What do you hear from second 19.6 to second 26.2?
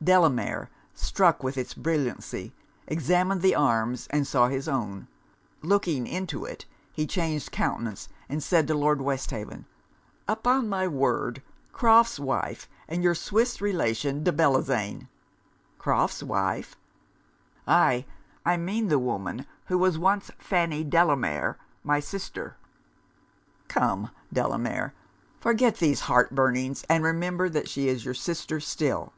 who was once Fanny Delamere, my sister.' 'Come, Delamere, forget these